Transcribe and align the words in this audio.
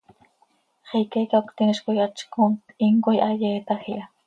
Xiica 0.93 1.21
icacötim 1.25 1.69
hizcoi 1.73 1.95
hatzcoomt, 2.05 2.75
himcoi 2.87 3.17
hayeetaj 3.29 3.81
iha. 3.97 4.07